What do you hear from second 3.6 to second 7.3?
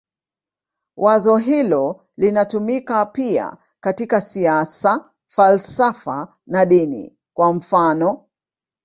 katika siasa, falsafa na dini,